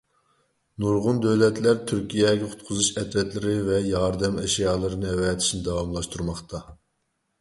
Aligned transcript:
نۇرغۇن 0.83 1.19
دۆلەتلەر 1.25 1.77
تۈركىيەگە 1.91 2.49
قۇتقۇزۇش 2.55 2.89
ئەترەتلىرى 3.01 3.53
ۋە 3.69 3.77
ياردەم 3.91 4.41
ئەشيالىرىنى 4.47 5.13
ئەۋەتىشنى 5.15 5.63
داۋاملاشتۇرماقتا. 5.69 6.67